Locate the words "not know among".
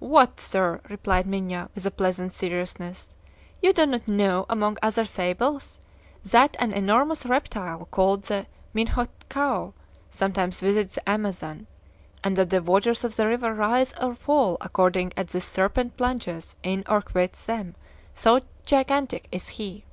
3.86-4.76